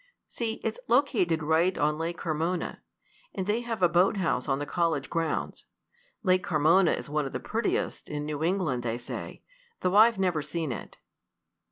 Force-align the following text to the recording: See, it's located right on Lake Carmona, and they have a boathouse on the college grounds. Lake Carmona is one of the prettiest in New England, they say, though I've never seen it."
See, 0.27 0.53
it's 0.63 0.79
located 0.87 1.43
right 1.43 1.77
on 1.77 1.99
Lake 1.99 2.17
Carmona, 2.17 2.79
and 3.35 3.45
they 3.45 3.61
have 3.61 3.83
a 3.83 3.87
boathouse 3.87 4.49
on 4.49 4.57
the 4.57 4.65
college 4.65 5.11
grounds. 5.11 5.65
Lake 6.23 6.43
Carmona 6.43 6.91
is 6.97 7.07
one 7.07 7.27
of 7.27 7.33
the 7.33 7.39
prettiest 7.39 8.09
in 8.09 8.25
New 8.25 8.43
England, 8.43 8.81
they 8.81 8.97
say, 8.97 9.43
though 9.81 9.93
I've 9.95 10.17
never 10.17 10.41
seen 10.41 10.71
it." 10.71 10.97